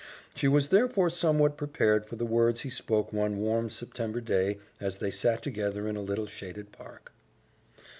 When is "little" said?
6.01-6.25